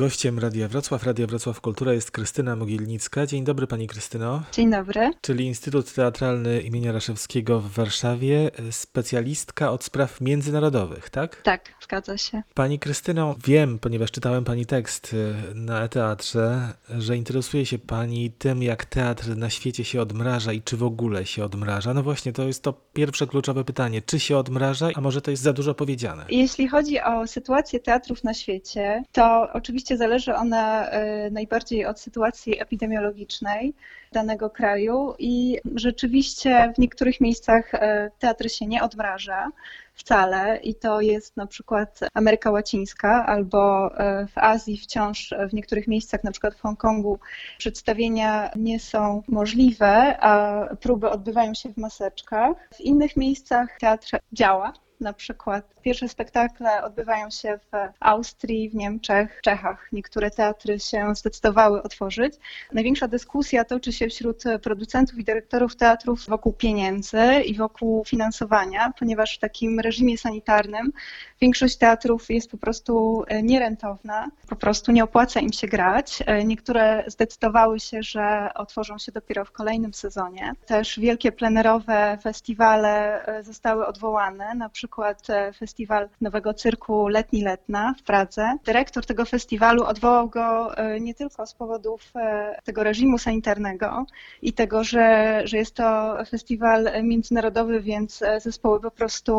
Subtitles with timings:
[0.00, 3.26] Gościem Radia Wrocław, Radia Wrocław Kultura jest Krystyna Mogilnicka.
[3.26, 4.42] Dzień dobry Pani Krystyno.
[4.52, 5.10] Dzień dobry.
[5.20, 11.42] Czyli Instytut Teatralny imienia Raszewskiego w Warszawie, specjalistka od spraw międzynarodowych, tak?
[11.42, 12.42] Tak, zgadza się.
[12.54, 18.62] Pani Krystyno, wiem, ponieważ czytałem Pani tekst y, na teatrze, że interesuje się Pani tym,
[18.62, 21.94] jak teatr na świecie się odmraża i czy w ogóle się odmraża.
[21.94, 24.02] No właśnie, to jest to pierwsze kluczowe pytanie.
[24.02, 26.24] Czy się odmraża, a może to jest za dużo powiedziane?
[26.30, 32.60] Jeśli chodzi o sytuację teatrów na świecie, to oczywiście zależy ona e, najbardziej od sytuacji
[32.60, 33.74] epidemiologicznej
[34.12, 39.50] danego kraju i rzeczywiście w niektórych miejscach e, teatr się nie odmraża
[39.94, 45.88] wcale i to jest na przykład Ameryka Łacińska albo e, w Azji wciąż w niektórych
[45.88, 47.18] miejscach, na przykład w Hongkongu,
[47.58, 52.68] przedstawienia nie są możliwe, a próby odbywają się w maseczkach.
[52.74, 54.72] W innych miejscach teatr działa.
[55.00, 59.88] Na przykład pierwsze spektakle odbywają się w Austrii, w Niemczech, w Czechach.
[59.92, 62.34] Niektóre teatry się zdecydowały otworzyć.
[62.72, 69.36] Największa dyskusja toczy się wśród producentów i dyrektorów teatrów wokół pieniędzy i wokół finansowania, ponieważ
[69.36, 70.92] w takim reżimie sanitarnym
[71.40, 76.22] większość teatrów jest po prostu nierentowna, po prostu nie opłaca im się grać.
[76.44, 80.52] Niektóre zdecydowały się, że otworzą się dopiero w kolejnym sezonie.
[80.66, 87.94] Też wielkie plenerowe festiwale zostały odwołane, na przykład przykład e, festiwal Nowego Cyrku Letni Letna
[87.98, 88.56] w Pradze.
[88.64, 94.06] Dyrektor tego festiwalu odwołał go e, nie tylko z powodów e, tego reżimu sanitarnego
[94.42, 99.32] i tego, że, że jest to festiwal międzynarodowy, więc zespoły po prostu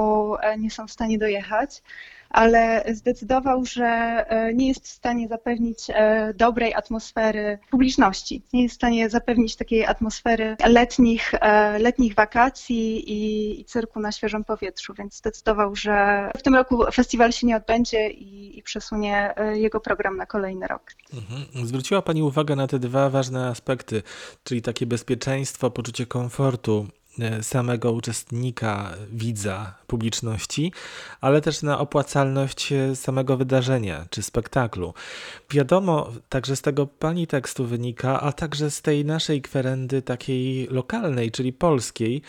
[0.57, 1.81] nie są w stanie dojechać
[2.31, 3.85] ale zdecydował, że
[4.27, 8.43] e, nie jest w stanie zapewnić e, dobrej atmosfery publiczności.
[8.53, 14.11] Nie jest w stanie zapewnić takiej atmosfery letnich, e, letnich wakacji i, i cyrku na
[14.11, 19.33] świeżym powietrzu, więc zdecydował, że w tym roku festiwal się nie odbędzie i, i przesunie
[19.53, 20.91] jego program na kolejny rok.
[21.13, 21.67] Mhm.
[21.67, 24.03] Zwróciła Pani uwagę na te dwa ważne aspekty,
[24.43, 26.87] czyli takie bezpieczeństwo, poczucie komfortu
[27.41, 30.73] samego uczestnika, widza, publiczności,
[31.21, 34.93] ale też na opłacalność e, samego wydarzenia czy spektaklu.
[35.49, 41.31] Wiadomo, także z tego pani tekstu wynika, a także z tej naszej kwerendy takiej lokalnej,
[41.31, 42.21] czyli polskiej,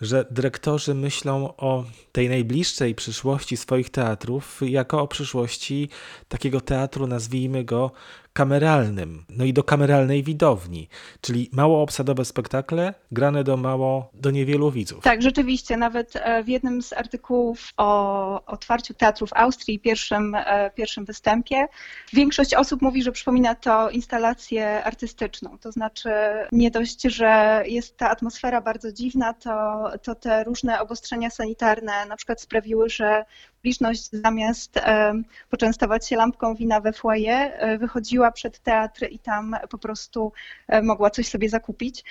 [0.00, 5.88] że dyrektorzy myślą o tej najbliższej przyszłości swoich teatrów jako o przyszłości
[6.28, 7.90] takiego teatru, nazwijmy go
[8.38, 10.88] kameralnym, no i do kameralnej widowni,
[11.20, 15.04] czyli mało obsadowe spektakle grane do mało, do niewielu widzów.
[15.04, 20.70] Tak, rzeczywiście, nawet e, w jednym z artykułów o otwarciu teatru w Austrii, pierwszym, e,
[20.70, 21.66] pierwszym występie,
[22.12, 26.10] większość osób mówi, że przypomina to instalację artystyczną, to znaczy
[26.52, 32.16] nie dość, że jest ta atmosfera bardzo dziwna, to, to te różne obostrzenia sanitarne na
[32.16, 33.24] przykład sprawiły, że
[33.58, 35.12] publiczność zamiast e,
[35.50, 40.32] poczęstować się lampką wina we foyer, e, wychodziła przed teatr i tam po prostu
[40.68, 42.04] e, mogła coś sobie zakupić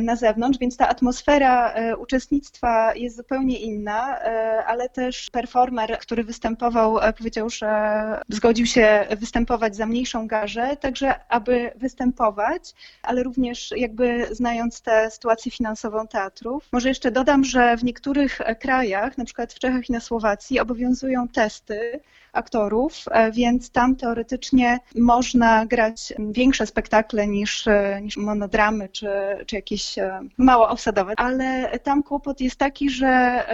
[0.00, 4.20] na zewnątrz, więc ta atmosfera uczestnictwa jest zupełnie inna,
[4.66, 7.70] ale też performer, który występował, powiedział, że
[8.28, 15.52] zgodził się występować za mniejszą garzę, także aby występować, ale również jakby znając tę sytuację
[15.52, 16.68] finansową teatrów.
[16.72, 20.77] Może jeszcze dodam, że w niektórych krajach, na przykład w Czechach i na Słowacji, obowiązuje
[20.78, 22.00] obowiązują testy
[22.32, 29.08] aktorów, e, więc tam teoretycznie można grać większe spektakle niż, e, niż monodramy czy,
[29.46, 33.44] czy jakieś e, mało obsadowe, ale tam kłopot jest taki, że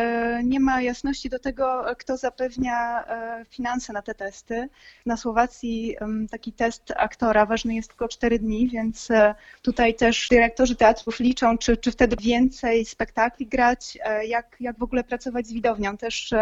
[0.45, 3.05] nie ma jasności do tego, kto zapewnia
[3.49, 4.69] finanse na te testy.
[5.06, 5.97] Na Słowacji
[6.31, 9.09] taki test aktora ważny jest tylko 4 dni, więc
[9.62, 13.99] tutaj też dyrektorzy teatrów liczą, czy, czy wtedy więcej spektakli grać,
[14.29, 15.97] jak, jak w ogóle pracować z widownią.
[15.97, 16.35] Też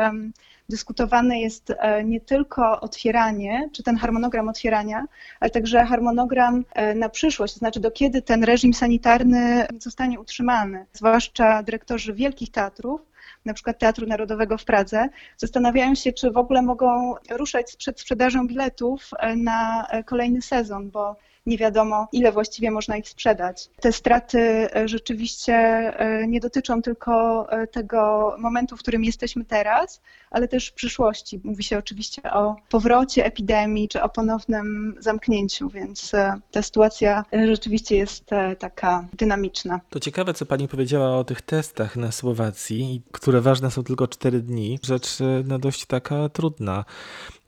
[0.72, 1.72] dyskutowane jest
[2.04, 5.04] nie tylko otwieranie, czy ten harmonogram otwierania,
[5.40, 10.86] ale także harmonogram e, na przyszłość, to znaczy do kiedy ten reżim sanitarny zostanie utrzymany.
[10.92, 13.00] Zwłaszcza dyrektorzy wielkich teatrów,
[13.44, 18.46] na przykład Teatru Narodowego w Pradze, zastanawiają się, czy w ogóle mogą ruszać przed sprzedażą
[18.46, 21.16] biletów e, na e, kolejny sezon, bo
[21.46, 23.70] nie wiadomo, ile właściwie można ich sprzedać.
[23.80, 30.00] Te straty e, rzeczywiście e, nie dotyczą tylko e, tego momentu, w którym jesteśmy teraz,
[30.30, 31.40] ale też przyszłości.
[31.44, 36.12] Mówi się oczywiście o powrocie epidemii czy o ponownym zamknięciu, więc
[36.50, 38.24] ta sytuacja rzeczywiście jest
[38.58, 39.80] taka dynamiczna.
[39.90, 44.40] To ciekawe, co pani powiedziała o tych testach na Słowacji, które ważne są tylko cztery
[44.40, 44.78] dni.
[44.82, 46.84] Rzecz no, dość taka trudna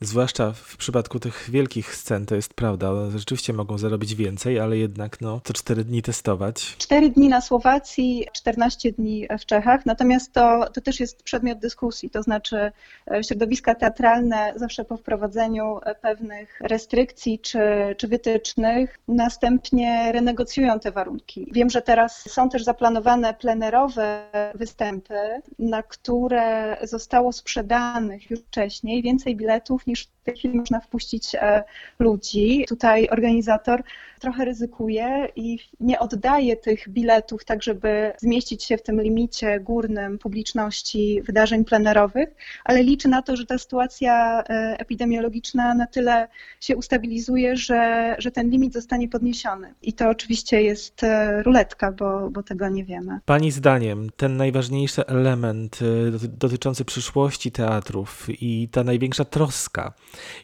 [0.07, 5.21] zwłaszcza w przypadku tych wielkich scen, to jest prawda, rzeczywiście mogą zarobić więcej, ale jednak
[5.21, 6.77] no, to cztery dni testować.
[6.79, 12.11] Cztery dni na Słowacji, 14 dni w Czechach, natomiast to, to też jest przedmiot dyskusji,
[12.11, 12.73] to znaczy
[13.11, 17.61] e, środowiska teatralne zawsze po wprowadzeniu e, pewnych restrykcji czy,
[17.97, 21.49] czy wytycznych następnie renegocjują te warunki.
[21.53, 24.25] Wiem, że teraz są też zaplanowane plenerowe
[24.55, 25.15] występy,
[25.59, 31.65] na które zostało sprzedanych już wcześniej więcej biletów niż w tej chwili można wpuścić e,
[31.99, 32.65] ludzi.
[32.69, 33.83] Tutaj organizator
[34.25, 40.19] trochę ryzykuje i nie oddaje tych biletów tak, żeby zmieścić się w tym limicie górnym
[40.19, 42.29] publiczności wydarzeń plenerowych,
[42.65, 46.29] ale liczy na to, że ta sytuacja e, epidemiologiczna na tyle
[46.61, 49.75] się ustabilizuje, że, że ten limit zostanie podniesiony.
[49.83, 53.19] I to oczywiście jest e, ruletka, bo, bo tego nie wiemy.
[53.25, 55.79] Pani zdaniem ten najważniejszy element
[56.39, 59.93] dotyczący przyszłości teatrów i ta największa troska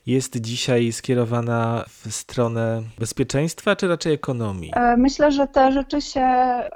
[0.07, 4.73] jest dzisiaj skierowana w stronę bezpieczeństwa, czy raczej ekonomii?
[4.75, 6.25] E, myślę, że te rzeczy się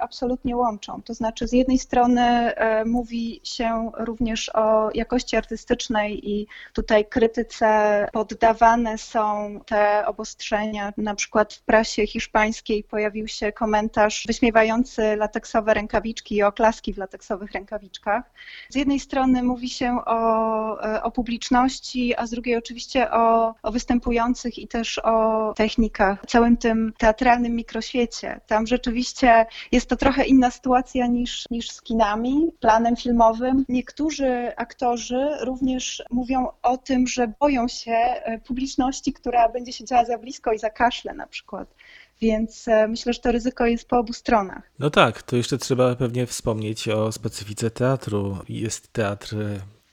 [0.00, 1.02] absolutnie łączą.
[1.02, 7.68] To znaczy, z jednej strony e, mówi się również o jakości artystycznej i tutaj krytyce
[8.12, 10.92] poddawane są te obostrzenia.
[10.96, 17.52] Na przykład w prasie hiszpańskiej pojawił się komentarz wyśmiewający lateksowe rękawiczki i oklaski w lateksowych
[17.52, 18.30] rękawiczkach.
[18.70, 23.72] Z jednej strony mówi się o, e, o publiczności, a z drugiej oczywiście o, o
[23.72, 28.40] występujących i też o technikach, całym tym teatralnym mikroświecie.
[28.46, 33.64] Tam rzeczywiście jest to trochę inna sytuacja niż, niż z kinami, planem filmowym.
[33.68, 40.18] Niektórzy aktorzy również mówią o tym, że boją się e, publiczności, która będzie siedziała za
[40.18, 41.74] blisko i za kaszle na przykład.
[42.20, 44.70] Więc e, myślę, że to ryzyko jest po obu stronach.
[44.78, 48.38] No tak, to jeszcze trzeba pewnie wspomnieć o specyfice teatru.
[48.48, 49.36] Jest teatr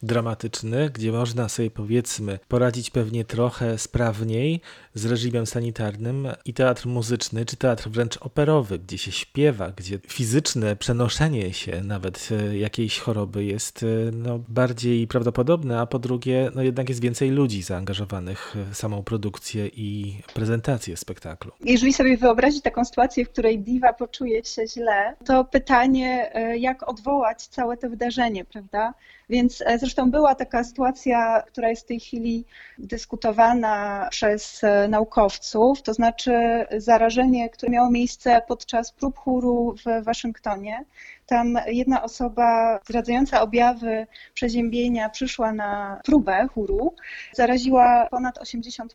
[0.03, 4.61] dramatyczny, gdzie można sobie powiedzmy poradzić pewnie trochę sprawniej
[4.93, 10.75] z reżimem sanitarnym i teatr muzyczny, czy teatr wręcz operowy, gdzie się śpiewa, gdzie fizyczne
[10.75, 16.61] przenoszenie się nawet e, jakiejś choroby jest e, no, bardziej prawdopodobne, a po drugie no,
[16.61, 21.51] jednak jest więcej ludzi zaangażowanych w samą produkcję i prezentację spektaklu.
[21.63, 26.89] Jeżeli sobie wyobrazić taką sytuację, w której diwa poczuje się źle, to pytanie, e, jak
[26.89, 28.93] odwołać całe to wydarzenie, prawda?
[29.31, 32.45] Więc e, zresztą była taka sytuacja, która jest w tej chwili
[32.77, 36.31] dyskutowana przez e, naukowców, to znaczy
[36.77, 40.85] zarażenie, które miało miejsce podczas prób chóru w Waszyngtonie.
[41.31, 46.95] Tam jedna osoba zdradzająca objawy przeziębienia przyszła na próbę chóru,
[47.33, 48.87] zaraziła ponad 80%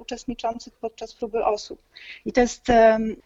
[0.00, 1.78] uczestniczących podczas próby osób.
[2.24, 2.66] I to jest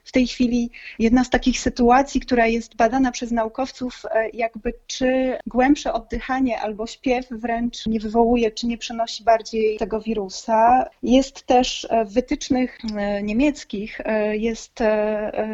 [0.05, 5.39] w tej chwili jedna z takich sytuacji, która jest badana przez naukowców, e, jakby czy
[5.47, 10.89] głębsze oddychanie albo śpiew wręcz nie wywołuje, czy nie przenosi bardziej tego wirusa.
[11.03, 14.01] Jest też e, w wytycznych e, niemieckich
[14.33, 14.79] jest,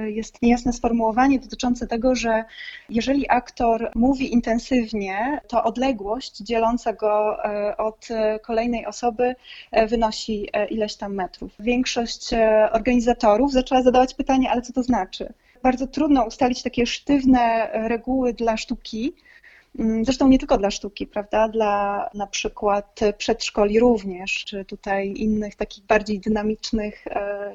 [0.06, 2.44] jest niejasne sformułowanie dotyczące tego, że
[2.88, 8.08] jeżeli aktor mówi intensywnie, to odległość dzieląca go e, od
[8.42, 9.34] kolejnej osoby
[9.70, 11.52] e, wynosi e, ileś tam metrów.
[11.58, 12.30] Większość
[12.72, 15.32] organizatorów zaczęła zadawać pytanie, ale co to znaczy?
[15.62, 19.14] Bardzo trudno ustalić takie sztywne reguły dla sztuki,
[19.78, 21.48] mm, Zresztą nie tylko dla sztuki, prawda?
[21.48, 27.04] Dla na przykład przedszkoli również, czy tutaj innych takich bardziej dynamicznych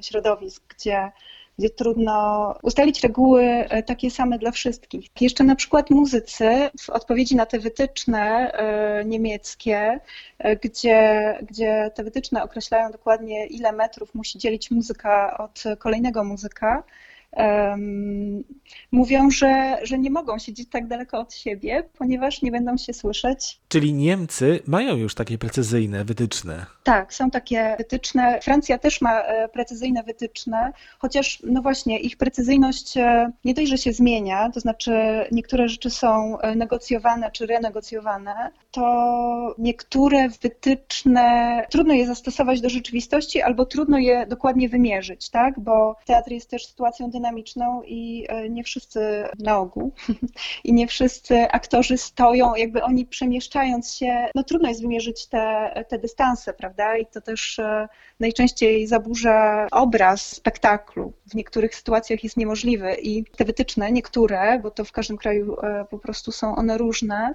[0.01, 1.11] środowisk, gdzie
[1.59, 5.07] gdzie trudno ustalić reguły e, takie same dla wszystkich.
[5.21, 9.99] Jeszcze na przykład muzycy w odpowiedzi na te wytyczne e, niemieckie,
[10.37, 16.83] e, gdzie, gdzie te wytyczne określają dokładnie ile metrów musi dzielić muzyka od kolejnego muzyka,
[17.31, 18.43] um,
[18.91, 23.59] mówią, że, że nie mogą siedzieć tak daleko od siebie, ponieważ nie będą się słyszeć.
[23.67, 26.65] Czyli Niemcy mają już takie precyzyjne wytyczne.
[26.83, 28.39] Tak, są takie wytyczne.
[28.43, 33.77] Francja też ma e, precyzyjne wytyczne, chociaż no właśnie ich precyzyjność e, nie dość, że
[33.77, 34.91] się zmienia, to znaczy
[35.31, 43.41] niektóre rzeczy są e, negocjowane czy renegocjowane, to niektóre wytyczne trudno je zastosować do rzeczywistości
[43.41, 45.59] albo trudno je dokładnie wymierzyć, tak?
[45.59, 49.91] Bo teatr jest też sytuacją dynamiczną i e, nie wszyscy na ogół
[50.63, 55.99] i nie wszyscy aktorzy stoją, jakby oni przemieszczając się, no trudno jest wymierzyć te, te
[55.99, 56.97] dystanse, prawda?
[56.97, 57.87] I to też e,
[58.19, 61.13] najczęściej zaburza obraz spektaklu.
[61.31, 65.85] W niektórych sytuacjach jest niemożliwy i te wytyczne, niektóre, bo to w każdym kraju e,
[65.89, 67.33] po prostu są one różne,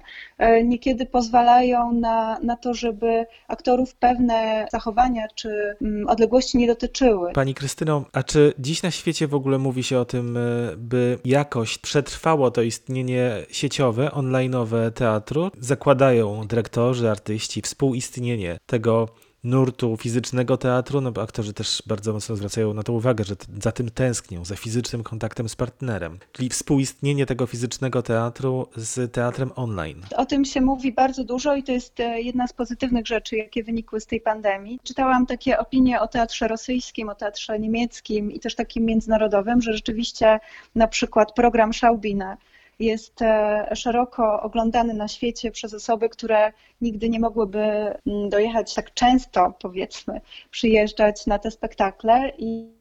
[0.63, 7.31] niekiedy pozwalają na, na to, żeby aktorów pewne zachowania czy mm, odległości nie dotyczyły.
[7.33, 10.41] Pani Krystyno, a czy dziś na świecie w ogóle mówi mówi się o tym, e,
[10.77, 15.51] by jakoś przetrwało to istnienie sieciowe, online'owe teatru.
[15.59, 19.09] Zakładają dyrektorzy, artyści współistnienie tego
[19.45, 23.71] nurtu fizycznego teatru, no bo aktorzy też bardzo mocno zwracają na to uwagę, że za
[23.71, 30.01] tym tęsknią, za fizycznym kontaktem z partnerem, czyli współistnienie tego fizycznego teatru z teatrem online.
[30.15, 33.63] O tym się mówi bardzo dużo i to jest e, jedna z pozytywnych rzeczy, jakie
[33.63, 34.79] wynikły z tej pandemii.
[34.83, 40.39] Czytałam takie opinie o teatrze rosyjskim, o teatrze niemieckim i też takim międzynarodowym, że rzeczywiście
[40.75, 42.37] na przykład program Schaubine
[42.79, 48.93] jest e, szeroko oglądany na świecie przez osoby, które nigdy nie mogłyby mm, dojechać tak
[48.93, 52.74] często, powiedzmy, przyjeżdżać na te spektakle i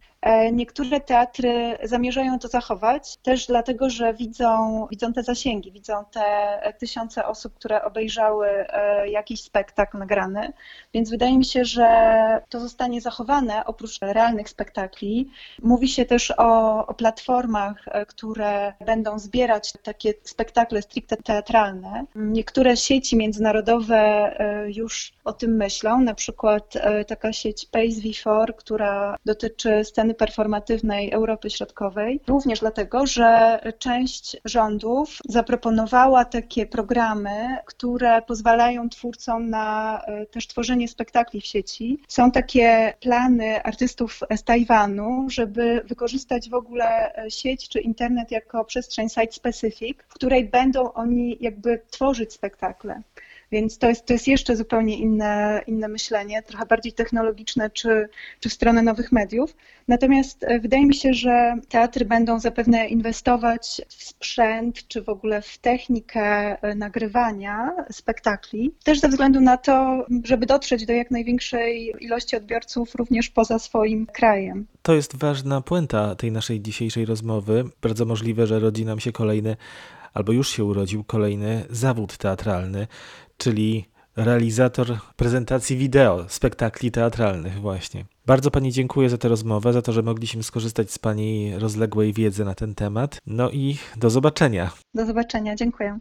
[0.53, 7.27] Niektóre teatry zamierzają to zachować, też dlatego, że widzą, widzą te zasięgi, widzą te tysiące
[7.27, 10.53] osób, które obejrzały e, jakiś spektakl nagrany,
[10.95, 11.87] więc wydaje mi się, że
[12.49, 15.31] to zostanie zachowane oprócz realnych spektakli.
[15.63, 22.05] Mówi się też o, o platformach, e, które będą zbierać takie spektakle stricte teatralne.
[22.15, 28.55] Niektóre sieci międzynarodowe e, już o tym myślą, na przykład e, taka sieć Pace V4,
[28.57, 38.23] która dotyczy sceny performatywnej Europy Środkowej, również dlatego, że część rządów zaproponowała takie programy, które
[38.23, 41.99] pozwalają twórcom na e, też tworzenie spektakli w sieci.
[42.09, 48.65] Są takie plany artystów z Tajwanu, żeby wykorzystać w ogóle e, sieć czy internet jako
[48.65, 53.03] przestrzeń site-specific, w której będą oni jakby tworzyć spektakle.
[53.55, 58.09] Więc to jest, to jest jeszcze zupełnie inne, inne myślenie, trochę bardziej technologiczne czy,
[58.41, 59.57] czy w stronę nowych mediów.
[59.89, 65.43] Natomiast e, wydaje mi się, że teatry będą zapewne inwestować w sprzęt czy w ogóle
[65.43, 66.23] w technikę
[66.63, 72.95] e, nagrywania spektakli, też ze względu na to, żeby dotrzeć do jak największej ilości odbiorców
[72.95, 74.67] również poza swoim krajem.
[74.83, 77.65] To jest ważna puenta tej naszej dzisiejszej rozmowy.
[77.83, 79.57] Bardzo możliwe, że rodzi nam się kolejny,
[80.15, 82.87] albo już się urodził kolejny zawód teatralny,
[83.37, 83.85] czyli
[84.17, 88.05] realizator prezentacji wideo, spektakli teatralnych właśnie.
[88.27, 92.45] Bardzo Pani dziękuję za tę rozmowę, za to, że mogliśmy skorzystać z Pani rozległej wiedzy
[92.45, 93.19] na ten temat.
[93.27, 94.71] No i do zobaczenia.
[94.95, 95.99] Do zobaczenia, dziękuję.